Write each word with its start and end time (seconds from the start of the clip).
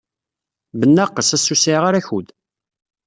Bnaqes, 0.79 1.29
ass-a 1.35 1.51
ur 1.53 1.57
sɛiɣ 1.63 1.83
ara 1.85 1.99
akud. 2.01 2.27